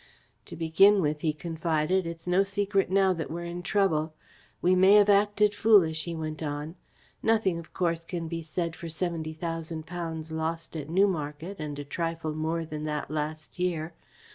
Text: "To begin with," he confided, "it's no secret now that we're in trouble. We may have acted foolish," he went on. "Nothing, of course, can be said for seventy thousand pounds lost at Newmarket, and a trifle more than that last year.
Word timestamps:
"To 0.45 0.55
begin 0.55 0.99
with," 0.99 1.21
he 1.21 1.31
confided, 1.31 2.07
"it's 2.07 2.25
no 2.25 2.41
secret 2.41 2.89
now 2.89 3.13
that 3.13 3.29
we're 3.29 3.45
in 3.45 3.61
trouble. 3.61 4.15
We 4.59 4.73
may 4.73 4.93
have 4.93 5.09
acted 5.09 5.53
foolish," 5.53 6.05
he 6.05 6.15
went 6.15 6.41
on. 6.41 6.73
"Nothing, 7.21 7.59
of 7.59 7.71
course, 7.71 8.03
can 8.03 8.27
be 8.27 8.41
said 8.41 8.75
for 8.75 8.89
seventy 8.89 9.33
thousand 9.33 9.85
pounds 9.85 10.31
lost 10.31 10.75
at 10.75 10.89
Newmarket, 10.89 11.59
and 11.59 11.77
a 11.77 11.85
trifle 11.85 12.33
more 12.33 12.65
than 12.65 12.85
that 12.85 13.11
last 13.11 13.59
year. 13.59 13.93